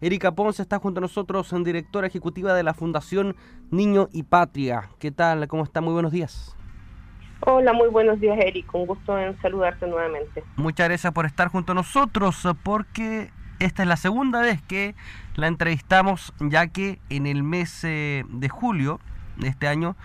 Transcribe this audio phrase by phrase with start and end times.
[0.00, 3.34] Erika Ponce está junto a nosotros, directora ejecutiva de la Fundación
[3.70, 4.90] Niño y Patria.
[4.98, 5.48] ¿Qué tal?
[5.48, 5.80] ¿Cómo está?
[5.80, 6.54] Muy buenos días.
[7.40, 8.78] Hola, muy buenos días, Erika.
[8.78, 10.44] Un gusto en saludarte nuevamente.
[10.56, 14.94] Muchas gracias por estar junto a nosotros, porque esta es la segunda vez que
[15.34, 19.00] la entrevistamos, ya que en el mes eh, de julio
[19.36, 19.96] de este año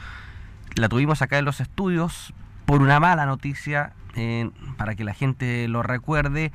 [0.76, 2.34] la tuvimos acá en los estudios
[2.66, 3.94] por una mala noticia,
[4.78, 6.52] para que la gente lo recuerde.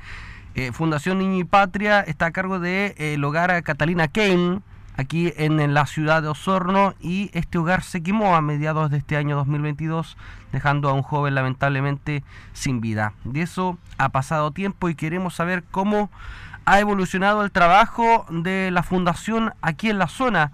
[0.57, 4.61] Eh, Fundación Niño y Patria está a cargo de, eh, hogar Catalina Kane,
[4.95, 9.17] aquí en, la ciudad de Osorno, y este hogar se quemó a mediados de este
[9.17, 10.17] año 2022,
[10.51, 12.23] dejando a un joven lamentablemente
[12.53, 13.13] sin vida.
[13.23, 16.09] De eso ha pasado tiempo y queremos saber cómo
[16.65, 20.53] ha evolucionado el trabajo de la fundación aquí en la zona.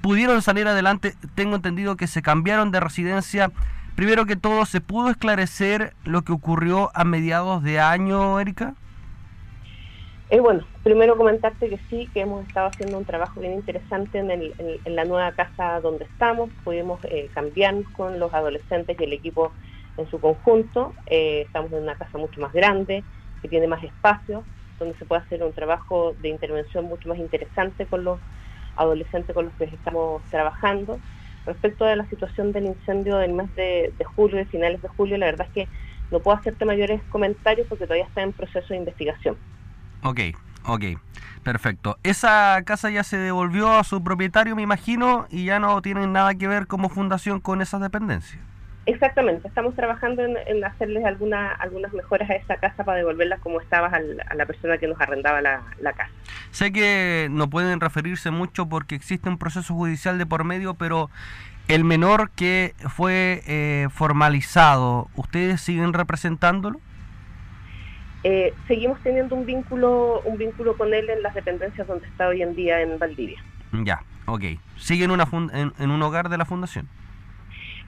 [0.00, 3.52] Pudieron salir adelante, tengo entendido que se cambiaron de residencia.
[3.94, 8.74] Primero que todo, ¿se pudo esclarecer lo que ocurrió a mediados de año, Erika?
[10.32, 14.96] Eh, bueno, primero comentarte que sí, que hemos estado haciendo un trabajo bien interesante en,
[14.96, 16.48] la nueva casa donde estamos.
[16.64, 19.52] Pudimos eh, cambiar con los adolescentes y el equipo
[19.98, 20.94] en su conjunto.
[21.04, 23.04] Eh, estamos en una casa mucho más grande,
[23.42, 24.42] que tiene más espacio
[24.78, 28.18] donde se puede hacer un trabajo de intervención mucho más interesante con los
[28.76, 30.98] adolescentes con los que estamos trabajando.
[31.44, 35.26] Respecto a la situación del incendio del mes de, julio, de finales de julio, la
[35.26, 35.68] verdad es que
[36.10, 39.36] no puedo hacerte mayores comentarios porque todavía está en proceso de investigación.
[40.02, 40.20] Ok,
[40.64, 40.84] ok,
[41.44, 41.96] perfecto.
[42.02, 46.34] Esa casa ya se devolvió a su propietario, me imagino, y ya no tienen nada
[46.34, 48.40] que ver como fundación con esas dependencias.
[48.84, 53.86] Exactamente, estamos trabajando en, hacerles alguna, algunas mejoras a esa casa para devolverla como estaba
[53.86, 56.10] a, la persona que nos arrendaba la, casa.
[56.50, 61.10] Sé que no pueden referirse mucho porque existe un proceso judicial de por medio, pero
[61.68, 66.80] el menor que fue eh, formalizado, ¿ustedes siguen representándolo?
[68.24, 72.42] Eh, seguimos teniendo un vínculo, un vínculo con él en las dependencias donde está hoy
[72.42, 73.42] en día en Valdivia.
[73.72, 74.44] Ya, ok.
[74.76, 76.88] ¿Sigue en, una en un hogar de la fundación?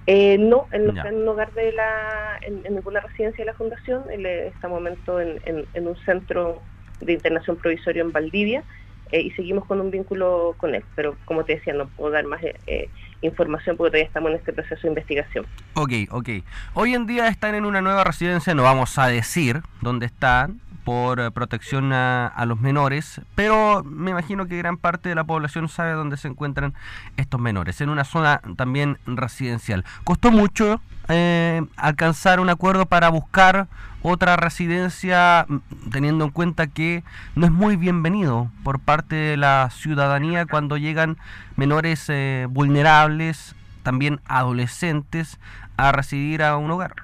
[0.07, 4.67] Eh, no, en, un hogar de la, en, ninguna residencia de la fundación, él está
[4.67, 6.61] en momento en, un centro
[7.01, 8.65] de internación provisorio en Valdivia
[9.13, 12.27] eh, y seguimos con un vínculo con él, pero como te decía, no puedo dar
[12.27, 12.91] más eh,
[13.25, 15.47] información porque todavía estamos en este proceso de investigación.
[15.75, 16.29] Ok, ok.
[16.75, 21.19] Hoy en día están en una nueva residencia, no vamos a decir dónde están, por
[21.19, 25.93] eh, protección a, los menores, pero me imagino que gran parte de la población sabe
[25.93, 26.75] dónde se encuentran
[27.17, 29.85] estos menores, en una zona también residencial.
[30.05, 33.67] ¿Costó mucho eh, alcanzar un acuerdo para buscar
[34.03, 35.47] otra residencia,
[35.91, 37.03] teniendo en cuenta que
[37.35, 41.17] no es muy bienvenido por parte de la ciudadanía cuando llegan
[41.57, 45.41] menores eh, vulnerables, también adolescentes,
[45.79, 46.95] a residir a un hogar?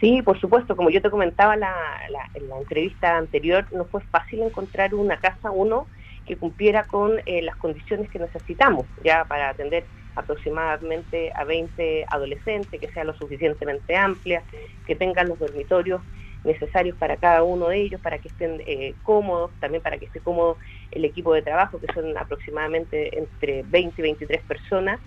[0.00, 1.74] Sí, por supuesto, como yo te comentaba la,
[2.34, 5.88] en la entrevista anterior, no fue fácil encontrar una casa, uno,
[6.24, 12.80] que cumpliera con eh, las condiciones que necesitamos ya para atender aproximadamente a 20 adolescentes,
[12.80, 14.44] que sea lo suficientemente amplia,
[14.86, 16.02] que tengan los dormitorios
[16.44, 20.20] necesarios para cada uno de ellos, para que estén eh, cómodos, también para que esté
[20.20, 20.58] cómodo
[20.92, 25.00] el equipo de trabajo, que son aproximadamente entre 20 y 23 personas,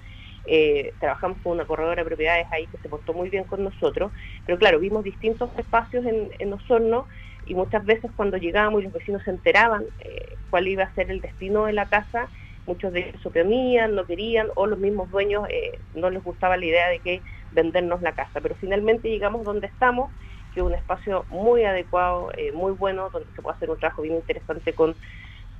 [0.54, 4.12] eh, trabajamos con una corredora de propiedades ahí que se portó muy bien con nosotros,
[4.46, 7.08] pero claro, vimos distintos espacios en, en Osorno
[7.46, 11.10] y muchas veces cuando llegábamos y los vecinos se enteraban eh, cuál iba a ser
[11.10, 12.28] el destino de la casa,
[12.66, 16.66] muchos de ellos oprimían, no querían, o los mismos dueños eh, no les gustaba la
[16.66, 17.22] idea de que
[17.54, 20.12] vendernos la casa, pero finalmente llegamos donde estamos,
[20.54, 24.16] que es un espacio muy adecuado, muy bueno, donde se puede hacer un trabajo bien
[24.16, 24.98] interesante con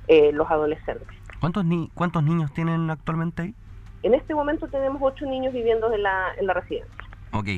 [0.08, 1.08] los adolescentes.
[1.40, 3.54] ¿Cuántos, ni ¿Cuántos niños tienen actualmente ahí?
[4.02, 7.04] En este momento tenemos ocho niños viviendo en la, en la residencia.
[7.32, 7.48] Ok.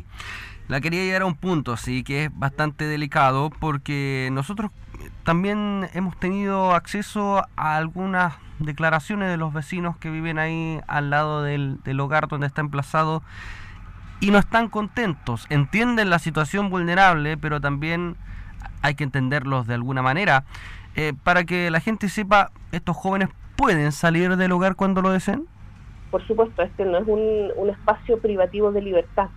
[0.69, 4.71] La quería llegar a un punto, así que es bastante delicado porque nosotros
[5.23, 11.43] también hemos tenido acceso a algunas declaraciones de los vecinos que viven ahí al lado
[11.43, 13.23] del, hogar donde está emplazado
[14.21, 15.47] y no están contentos.
[15.51, 18.17] Entienden la situación vulnerable, pero también
[18.81, 20.45] hay que entenderlos de alguna manera.
[20.97, 25.47] Eh, para que la gente sepa, estos jóvenes pueden salir del hogar cuando lo deseen
[26.15, 29.31] por supuesto, este no es un, espacio privativo de libertad,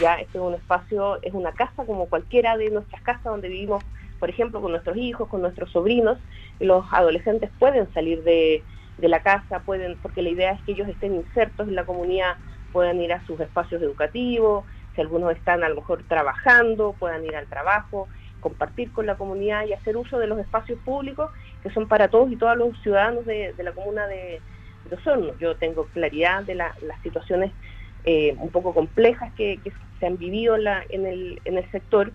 [0.00, 3.82] ya este es un espacio, es una casa como cualquiera de nuestras casas donde vivimos,
[4.20, 6.18] por ejemplo, con nuestros hijos, con nuestros sobrinos,
[6.60, 8.62] los adolescentes pueden salir de,
[8.98, 12.36] la casa, pueden, porque la idea es que ellos estén insertos en la comunidad,
[12.72, 14.64] puedan ir a sus espacios educativos,
[14.94, 18.06] si algunos están a lo mejor trabajando, puedan ir al trabajo,
[18.38, 21.32] compartir con la comunidad y hacer uso de los espacios públicos
[21.64, 24.40] que son para todos y todos los ciudadanos de la comuna de,
[25.38, 27.52] Yo tengo claridad de las situaciones
[28.04, 29.60] eh, un poco complejas que,
[30.00, 32.12] se han vivido en, el, sector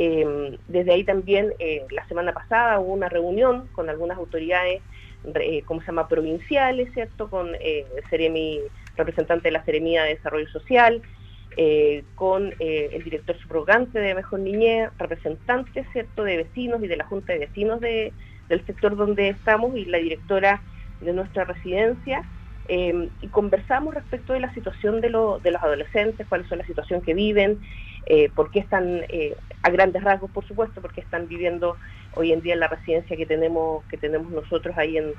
[0.00, 4.80] Em, desde ahí también, eh, la semana pasada hubo una reunión con algunas autoridades,
[5.34, 7.50] eh, ¿cómo se llama?, provinciales, ¿cierto?, con
[8.08, 8.60] Seremi,
[8.96, 11.02] representante de la Seremía de Desarrollo Social,
[12.14, 17.32] con el director subrogante de Mejor Niñez, representantes, ¿cierto?, de vecinos y de la Junta
[17.32, 20.62] de Vecinos del sector donde estamos y la directora
[21.00, 22.22] de nuestra residencia.
[22.70, 27.00] Em, y conversamos respecto de la situación de, de los adolescentes, cuál es la situación
[27.00, 27.60] que viven,
[28.06, 31.76] eh, por qué están, eh, a grandes rasgos por supuesto, porque están viviendo
[32.14, 35.14] hoy en día en la residencia que tenemos, que tenemos nosotros ahí en,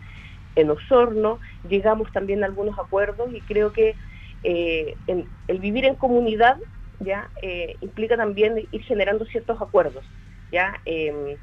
[0.56, 1.40] en Osorno.
[1.68, 3.96] Llegamos también a algunos acuerdos y creo que
[4.44, 6.58] eh, el vivir en comunidad
[7.00, 10.06] ya eh, implica también ir generando ciertos acuerdos.
[10.52, 11.38] ya em,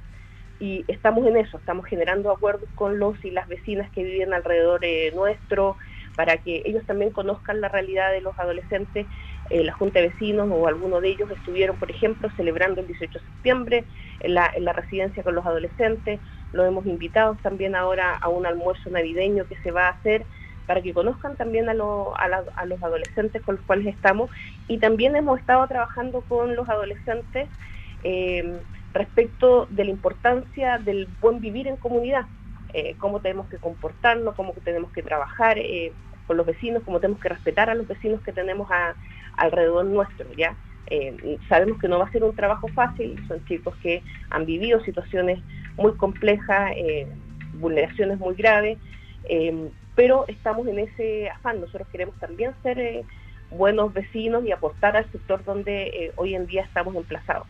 [0.58, 4.80] y estamos en eso, estamos generando acuerdos con los y las vecinas que viven alrededor
[5.14, 5.76] nuestro,
[6.16, 9.06] para que ellos también conozcan la realidad de los adolescentes
[9.50, 13.18] eh, la Junta de Vecinos o alguno de ellos estuvieron, por ejemplo, celebrando el 18
[13.18, 13.84] de septiembre
[14.20, 16.20] en la, en la residencia con los adolescentes.
[16.52, 20.24] Los hemos invitado también ahora a un almuerzo navideño que se va a hacer
[20.66, 24.30] para que conozcan también a, a, los adolescentes con los cuales estamos.
[24.66, 27.48] Y también hemos estado trabajando con los adolescentes
[28.02, 28.58] eh,
[28.96, 32.26] respecto de la importancia del buen vivir en comunidad,
[32.72, 35.58] eh, cómo tenemos que comportarnos, cómo tenemos que trabajar
[36.26, 38.68] con los vecinos, cómo tenemos que respetar a los vecinos que tenemos
[39.36, 40.56] alrededor nuestro, ¿ya?
[40.88, 44.80] Eh, sabemos que no va a ser un trabajo fácil, son chicos que han vivido
[44.84, 45.40] situaciones
[45.76, 47.08] muy complejas, eh,
[47.54, 48.78] vulneraciones muy graves,
[49.28, 53.04] eh, pero estamos en ese afán, nosotros queremos también ser
[53.50, 57.46] buenos vecinos y aportar al sector donde hoy en día estamos emplazados.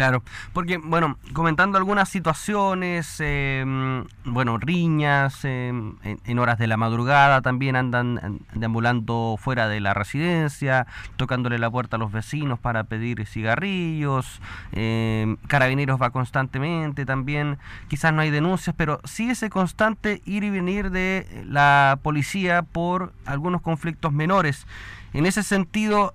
[0.00, 0.22] Claro,
[0.54, 7.76] porque, bueno, comentando algunas situaciones, em, bueno, riñas, em, en, horas de la madrugada también
[7.76, 10.86] andan deambulando fuera de la residencia,
[11.18, 14.40] tocándole la puerta a los vecinos para pedir cigarrillos,
[14.72, 17.58] em, carabineros va constantemente también,
[17.88, 23.12] quizás no hay denuncias, pero sí ese constante ir y venir de la policía por
[23.26, 24.66] algunos conflictos menores.
[25.12, 26.14] En ese sentido,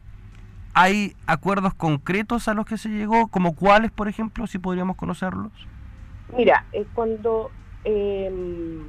[0.78, 3.30] ¿Hay acuerdos concretos a los que se llegó?
[3.30, 5.54] ¿Como cuáles, por ejemplo, si podríamos conocerlos?
[6.36, 7.50] Mira, eh, cuando...
[7.86, 8.84] Em,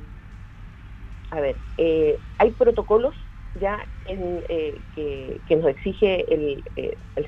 [1.31, 3.15] a ver, eh, hay protocolos
[3.61, 6.65] ya en, eh, que, nos exige el,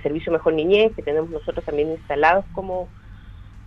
[0.02, 2.88] Servicio Mejor Niñez, que tenemos nosotros también instalados como,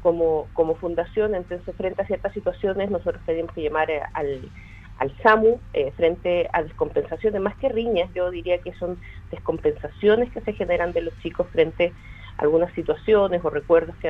[0.04, 4.42] como, como fundación, entonces frente a ciertas situaciones nosotros tenemos que llamar al
[5.02, 9.02] al SAMU eh, frente a descompensaciones, más que riñas, yo diría que son
[9.32, 11.96] descompensaciones que se generan de los chicos frente
[12.38, 14.08] a algunas situaciones o recuerdos que,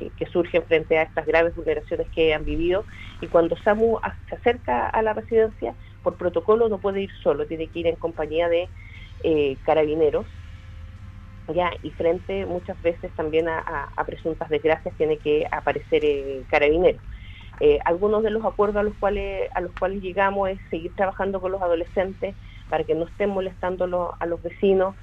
[0.00, 2.86] eh, surgen frente a estas graves vulneraciones que han vivido.
[3.20, 7.68] Y cuando SAMU se acerca a la residencia, por protocolo no puede ir solo, tiene
[7.68, 8.68] que ir en compañía de
[9.22, 10.26] eh, carabineros.
[11.54, 13.60] Ya, y frente muchas veces también a,
[13.96, 16.02] a presuntas desgracias tiene que aparecer
[16.48, 17.00] carabineros.
[17.60, 21.40] Eh, algunos de los acuerdos a los cuales a los cuales llegamos es seguir trabajando
[21.40, 22.34] con los adolescentes
[22.68, 24.94] para que no estén molestando a los vecinos.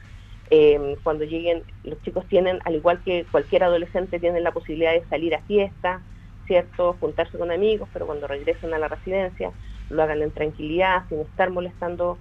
[0.49, 5.03] Eh, cuando lleguen, los chicos tienen, al igual que cualquier adolescente, tienen la posibilidad de
[5.05, 6.01] salir a fiesta,
[6.45, 6.95] ¿cierto?
[6.99, 9.51] Juntarse con amigos, pero cuando regresen a la residencia
[9.89, 12.17] lo hagan en tranquilidad, sin estar molestando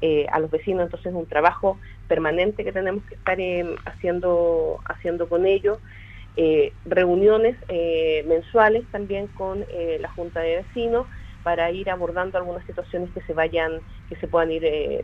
[0.00, 0.84] eh, a los vecinos.
[0.84, 1.78] Entonces es un trabajo
[2.08, 3.38] permanente que tenemos que estar
[3.84, 5.78] haciendo, haciendo con ellos.
[6.38, 11.06] Eh, reuniones eh, mensuales también con eh, la Junta de Vecinos
[11.42, 13.80] para ir abordando algunas situaciones que se vayan,
[14.10, 14.62] que se puedan ir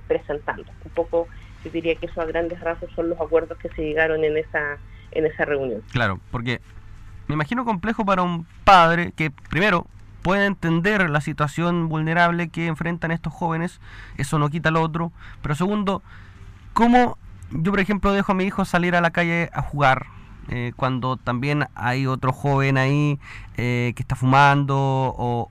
[0.08, 0.64] presentando.
[0.84, 1.28] Un poco,
[1.64, 4.76] yo diría que eso a grandes rasgos son los acuerdos que se llegaron en esa,
[5.12, 5.82] en esa reunión.
[5.92, 6.60] Claro, porque
[7.28, 9.86] me imagino complejo para un padre que primero
[10.22, 13.80] puede entender la situación vulnerable que enfrentan estos jóvenes,
[14.18, 15.12] eso no quita lo otro,
[15.42, 16.02] pero segundo,
[16.72, 17.16] ¿cómo
[17.50, 20.06] yo por ejemplo dejo a mi hijo salir a la calle a jugar?
[20.50, 23.18] Eh, cuando también hay otro joven ahí
[23.56, 25.50] eh, que está fumando o,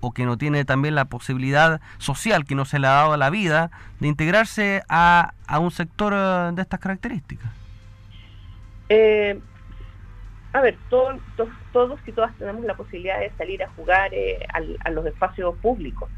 [0.00, 3.16] o, que no tiene también la posibilidad social que no se le ha dado a
[3.16, 7.50] la vida de integrarse a, a un sector eh, de estas características?
[10.52, 11.18] a ver, todos
[11.72, 14.10] todos y todas tenemos la posibilidad de salir a jugar
[14.84, 16.10] a los espacios públicos.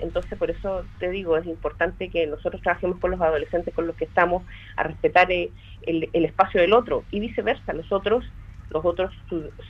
[0.00, 3.96] Entonces, por eso te digo, es importante que nosotros trabajemos con los adolescentes con los
[3.96, 4.42] que estamos
[4.76, 5.50] a respetar eh,
[5.82, 8.24] el, espacio del otro y viceversa, nosotros,
[8.70, 9.12] los otros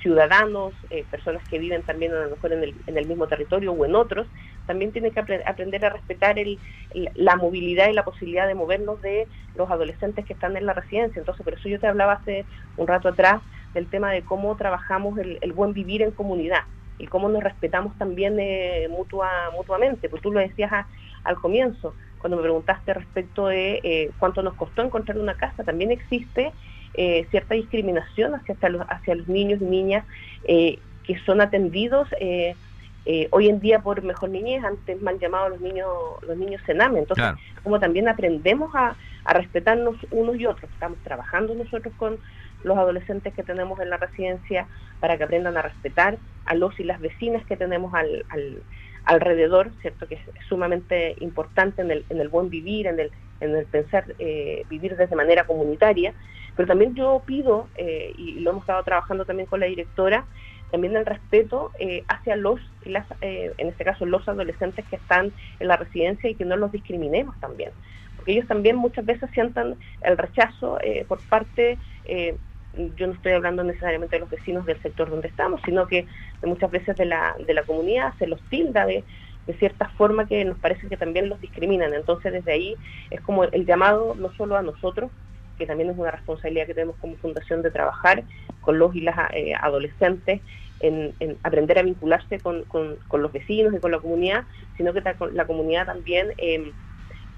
[0.02, 2.62] ciudadanos, eh, personas que viven también a lo mejor en
[2.96, 4.26] el, mismo territorio o en otros,
[4.66, 6.36] también tienen que aprender a respetar
[7.14, 11.20] la movilidad y la posibilidad de movernos de los adolescentes que están en la residencia.
[11.20, 12.44] Entonces, por eso yo te hablaba hace
[12.76, 13.42] un rato atrás
[13.74, 16.62] del tema de cómo trabajamos el buen vivir en comunidad
[16.98, 20.08] y cómo nos respetamos también eh, mutua, mutuamente.
[20.08, 20.72] Pues tú lo decías
[21.24, 25.92] al comienzo, cuando me preguntaste respecto de eh, cuánto nos costó encontrar una casa, también
[25.92, 26.52] existe
[26.94, 30.04] eh, cierta discriminación hacia, los, hacia los niños y niñas
[30.44, 32.08] eh, que son atendidos
[33.30, 35.88] hoy en día por mejor niñez, antes mal llamados los niños
[36.26, 36.98] los niños Sename.
[36.98, 37.26] Entonces,
[37.62, 42.18] como también aprendemos a, a respetarnos unos y otros, estamos trabajando nosotros con
[42.64, 44.66] los adolescentes que tenemos en la residencia
[45.00, 48.24] para que aprendan a respetar a los y las vecinas que tenemos al,
[49.04, 50.06] alrededor, ¿cierto?
[50.06, 53.10] Que es sumamente importante en el, en el buen vivir, en el,
[53.40, 56.12] en el pensar eh, vivir desde manera comunitaria.
[56.56, 60.24] Pero también yo pido, eh, y lo hemos estado trabajando también con la directora,
[60.70, 65.68] también el respeto eh, hacia los, las, en este caso, los adolescentes que están en
[65.68, 67.70] la residencia y que no los discriminemos también.
[68.16, 71.78] Porque ellos también muchas veces sientan el rechazo por parte
[72.96, 76.06] yo no estoy hablando necesariamente de los vecinos del sector donde estamos, sino que
[76.42, 79.04] muchas veces de la, de la comunidad se los tilda de,
[79.46, 81.94] de cierta forma que nos parece que también los discriminan.
[81.94, 82.76] Entonces desde ahí
[83.10, 85.10] es como el llamado no solo a nosotros,
[85.58, 88.24] que también es una responsabilidad que tenemos como fundación de trabajar
[88.60, 90.42] con los y las eh, adolescentes
[90.80, 94.44] en, aprender a vincularse con, con, los vecinos y con la comunidad,
[94.76, 96.70] sino que la comunidad también eh,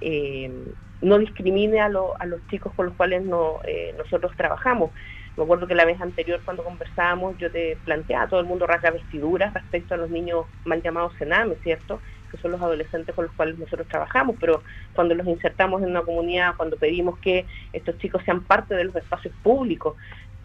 [0.01, 0.51] eh,
[1.01, 3.61] no discrimine a, a, los chicos con los cuales no,
[3.97, 4.91] nosotros trabajamos.
[5.39, 8.91] Me acuerdo que la vez anterior cuando conversábamos yo te planteaba, todo el mundo rasga
[8.91, 12.01] vestiduras respecto a los niños mal llamados Sename, ¿cierto?
[12.29, 14.65] Que son los adolescentes con los cuales nosotros trabajamos, pero
[14.95, 18.97] cuando los insertamos en una comunidad, cuando pedimos que estos chicos sean parte de los
[18.97, 19.95] espacios públicos,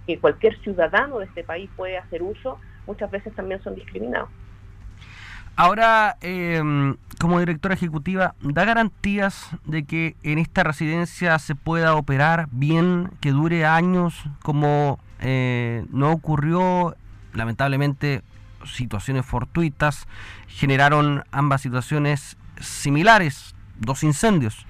[0.05, 4.29] que cualquier ciudadano de este país puede hacer uso, muchas veces también son discriminados.
[5.55, 12.47] Ahora, em, como directora ejecutiva, ¿da garantías de que en esta residencia se pueda operar
[12.51, 16.95] bien, que dure años, como eh, no ocurrió,
[17.33, 18.23] lamentablemente,
[18.65, 20.07] situaciones fortuitas,
[20.47, 24.65] generaron ambas situaciones similares, dos incendios?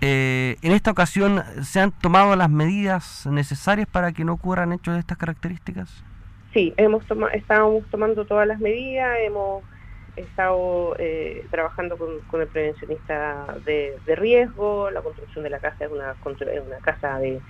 [0.00, 4.94] Eh, en esta ocasión, ¿se han tomado las medidas necesarias para que no ocurran hechos
[4.94, 6.04] de estas características?
[6.52, 9.64] Sí, hemos toma estábamos tomando todas las medidas, hemos
[10.16, 15.90] he estado eh, trabajando con, el prevencionista de, riesgo, la construcción de la casa es
[15.90, 16.14] una,
[16.82, 17.40] casa de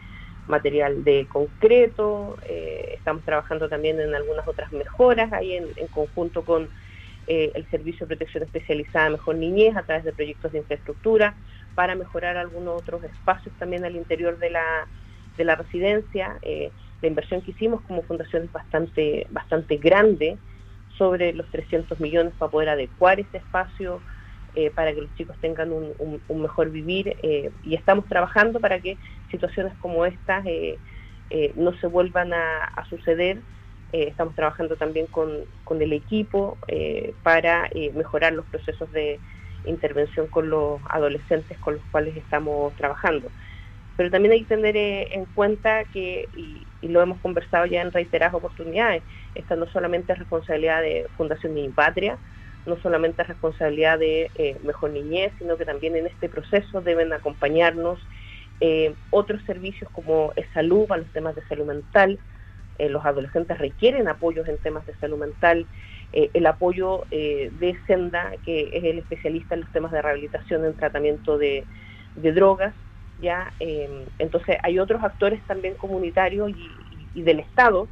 [0.47, 6.69] material de concreto, eh, estamos trabajando también en algunas otras mejoras ahí en, conjunto con
[7.27, 11.35] eh, el Servicio de Protección Especializada Mejor Niñez a través de proyectos de infraestructura
[11.75, 14.87] para mejorar algunos otros espacios también al interior de la,
[15.37, 16.39] de la residencia.
[16.43, 20.39] la inversión que hicimos como fundación es bastante, bastante grande,
[20.99, 24.01] sobre los 300 millones para poder adecuar ese espacio
[24.57, 28.97] eh, para que los chicos tengan un, mejor vivir eh, y estamos trabajando para que
[29.31, 30.79] situaciones como estas eh,
[31.57, 33.39] no se vuelvan a, suceder.
[33.91, 35.29] estamos trabajando también con,
[35.65, 36.57] con el equipo
[37.25, 39.19] para mejorar los procesos de
[39.67, 43.29] intervención con los adolescentes con los cuales estamos trabajando.
[43.97, 46.29] Pero también hay que tener en cuenta que,
[46.89, 49.03] lo hemos conversado ya en reiteradas oportunidades,
[49.35, 52.19] esta no solamente es responsabilidad de Fundación Mi Patria,
[52.67, 57.13] no solamente es responsabilidad de eh, Mejor Niñez, sino que también en este proceso deben
[57.13, 58.01] acompañarnos
[58.61, 62.19] eh, otros servicios como salud, para los temas de salud mental.
[62.79, 65.67] Eh, los adolescentes requieren apoyos en temas de salud mental.
[66.13, 71.39] el apoyo de Senda, que es el especialista en los temas de rehabilitación en tratamiento
[71.39, 71.67] de,
[72.15, 72.73] drogas.
[73.19, 73.53] Ya
[74.19, 77.89] Entonces hay otros actores también comunitarios y del Estado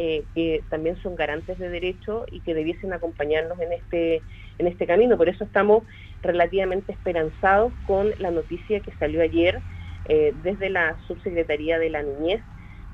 [0.00, 4.22] eh, que también son garantes de derecho y que debiesen acompañarnos en este,
[4.56, 5.16] en este camino.
[5.16, 5.82] Por eso estamos
[6.22, 9.60] relativamente esperanzados con la noticia que salió ayer
[10.04, 12.44] eh, desde la Subsecretaría de la Niñez,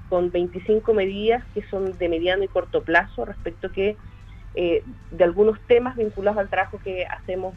[0.08, 3.98] con 25 medidas que son de mediano y corto plazo respecto que
[4.54, 7.54] eh, de algunos temas vinculados al trabajo que hacemos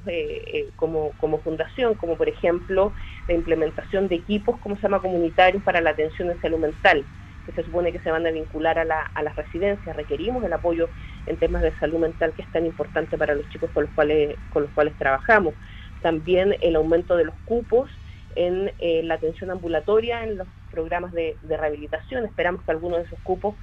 [0.76, 2.94] como, como fundación, como por ejemplo
[3.28, 7.06] la implementación de equipos, como se llama, comunitarios para la atención en salud mental
[7.48, 9.96] que se supone que se van a vincular a, las residencias.
[9.96, 10.90] Requerimos el apoyo
[11.26, 14.36] en temas de salud mental que es tan importante para los chicos con los cuales,
[14.50, 15.54] con los cuales trabajamos.
[16.02, 17.90] También el aumento de los cupos
[18.36, 22.26] en eh, la atención ambulatoria, en los programas de, rehabilitación.
[22.26, 23.56] Esperamos que algunos de esos cupos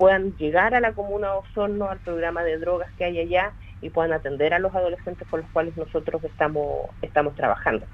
[0.00, 3.52] puedan llegar a la comuna de Osorno, al programa de drogas que hay allá
[3.82, 7.84] y puedan atender a los adolescentes con los cuales nosotros estamos, estamos trabajando.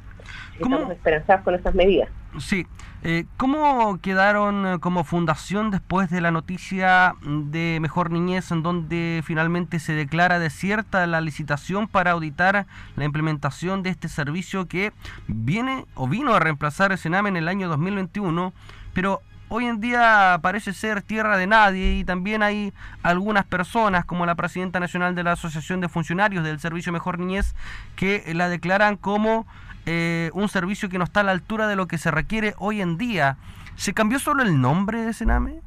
[0.54, 2.08] Estamos esperanzados con esas medidas.
[2.38, 2.64] Sí.
[3.02, 9.80] Eh, ¿Cómo quedaron como fundación después de la noticia de Mejor Niñez en donde finalmente
[9.80, 14.92] se declara desierta la licitación para auditar la implementación de este servicio que
[15.26, 18.52] viene o vino a reemplazar el Sename en el año 2021,
[18.94, 22.72] pero hoy en día parece ser tierra de nadie y también hay
[23.02, 27.54] algunas personas como la presidenta nacional de la Asociación de Funcionarios del Servicio Mejor Niñez
[27.94, 29.46] que la declaran como
[29.86, 32.80] eh, un servicio que no está a la altura de lo que se requiere hoy
[32.80, 33.36] en día.
[33.76, 35.60] ¿Se cambió solo el nombre de Sename?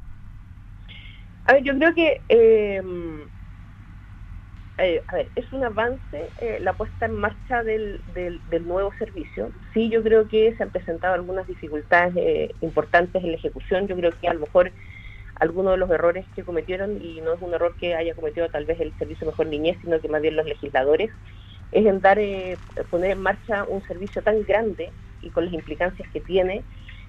[1.45, 2.81] A ver, yo creo que, eh,
[4.81, 8.03] eh, a ver, es un avance eh, la puesta en marcha del,
[8.65, 9.51] nuevo servicio.
[9.73, 13.87] Sí, yo creo que se han presentado algunas dificultades importantes en la ejecución.
[13.87, 14.71] Yo creo que a lo mejor
[15.35, 18.65] algunos de los errores que cometieron, y no es un error que haya cometido tal
[18.65, 21.11] vez el Servicio Mejor Niñez, sino que más bien los legisladores,
[21.71, 22.19] es en dar,
[22.89, 26.63] poner en marcha un servicio tan grande y con las implicancias que tiene,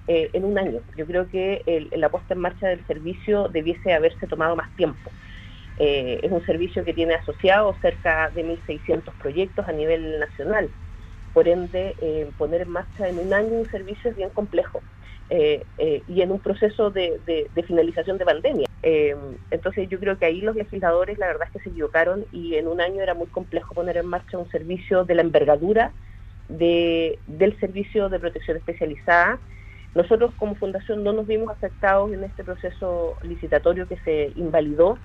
[0.07, 0.81] eh, en un año.
[0.95, 5.11] Yo creo que la puesta en marcha del servicio debiese haberse tomado más tiempo.
[5.77, 10.69] Eh, es un servicio que tiene asociados cerca de 1.600 proyectos a nivel nacional.
[11.33, 14.81] Por ende, eh, poner en marcha en un año un servicio es bien complejo.
[15.29, 18.67] y en un proceso de, finalización de pandemia.
[19.49, 22.67] entonces yo creo que ahí los legisladores la verdad es que se equivocaron y en
[22.67, 25.93] un año era muy complejo poner en marcha un servicio de la envergadura
[26.49, 29.39] de, del servicio de protección especializada
[29.93, 34.97] nosotros como fundación no nos vimos afectados en este proceso licitatorio que se invalidó,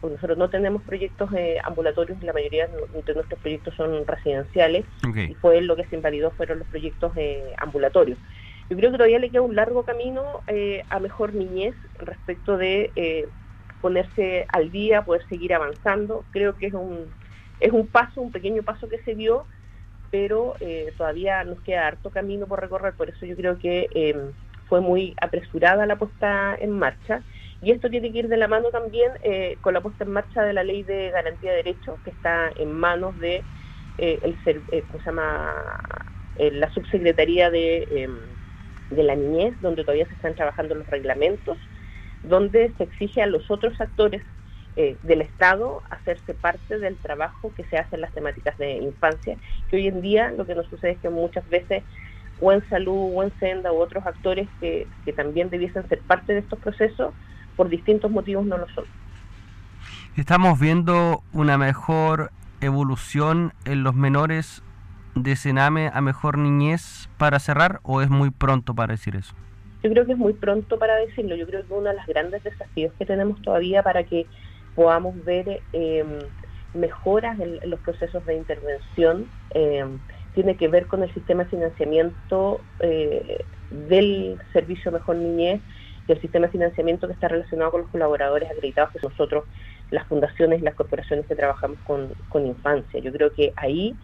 [0.00, 5.34] porque nosotros no tenemos proyectos eh, ambulatorios, la mayoría de nuestros proyectos son residenciales, y
[5.34, 8.18] fue lo que se invalidó fueron los proyectos eh, ambulatorios.
[8.68, 13.28] Yo creo que todavía le queda un largo camino eh, a mejor niñez respecto de
[13.80, 16.24] ponerse al día, poder seguir avanzando.
[16.30, 17.06] Creo que es un,
[17.60, 19.46] es un paso, un pequeño paso que se dio,
[20.10, 24.16] pero eh, todavía nos queda harto camino por recorrer, por eso yo creo que eh,
[24.68, 27.22] fue muy apresurada la puesta en marcha.
[27.62, 30.42] Y esto tiene que ir de la mano también eh, con la puesta en marcha
[30.42, 33.44] de la ley de garantía de derechos, que está en manos de
[33.98, 34.38] el,
[34.88, 35.52] ¿cómo se llama?
[36.36, 38.18] la subsecretaría de, em,
[38.88, 41.58] de la niñez, donde todavía se están trabajando los reglamentos,
[42.22, 44.22] donde se exige a los otros actores
[44.76, 49.36] eh, del Estado hacerse parte del trabajo que se hace en las temáticas de infancia,
[49.68, 51.84] que hoy en día lo que nos sucede es que muchas veces
[52.38, 56.38] o en salud o en senda u otros actores que también debiesen ser parte de
[56.38, 57.14] estos procesos,
[57.60, 58.84] por distintos motivos no lo son.
[60.16, 62.30] ¿Estamos viendo una mejor
[62.62, 64.62] evolución en los menores
[65.14, 69.34] de Sename a mejor niñez para cerrar o es muy pronto para decir eso?
[69.82, 71.36] Yo creo que es muy pronto para decirlo.
[71.36, 74.24] Yo creo que uno de los grandes desafíos que tenemos todavía para que
[74.74, 76.02] podamos ver eh,
[76.72, 79.26] mejoras en, los procesos de intervención.
[79.52, 79.84] Eh,
[80.34, 83.44] tiene que ver con el sistema de financiamiento eh,
[83.90, 85.60] del Servicio Mejor Niñez
[86.06, 89.44] y el sistema de financiamiento que está relacionado con los colaboradores acreditados, que nosotros,
[89.90, 93.00] las fundaciones y las corporaciones que trabajamos con, con infancia.
[93.00, 93.96] Yo creo que ahí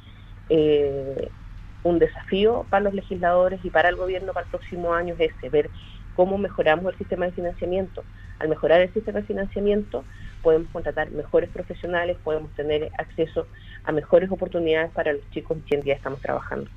[1.83, 5.49] un desafío para los legisladores y para el gobierno para el próximo año es ese,
[5.49, 5.71] ver
[6.15, 8.03] cómo mejoramos el sistema de financiamiento.
[8.39, 10.05] Al mejorar el sistema de financiamiento,
[10.43, 13.47] podemos contratar mejores profesionales, podemos tener acceso
[13.85, 16.71] a mejores oportunidades para los chicos hoy en día estamos trabajando.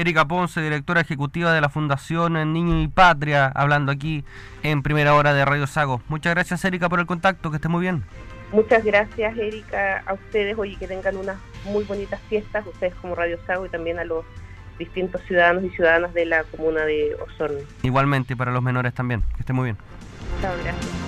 [0.00, 4.24] Erika Ponce, directora ejecutiva de la Fundación Niño y Patria, hablando aquí
[4.62, 6.00] en primera hora de Radio Sago.
[6.08, 8.04] Muchas gracias, Erika, por el contacto, que esté muy bien.
[8.52, 13.38] Muchas gracias, Erika, a ustedes hoy que tengan unas muy bonitas fiestas, ustedes como Radio
[13.44, 14.24] Sago y también a los
[14.78, 17.58] distintos ciudadanos y ciudadanas de la comuna de Osorno.
[17.82, 19.76] Igualmente para los menores también, que esté muy bien.
[20.40, 21.07] Chao, gracias.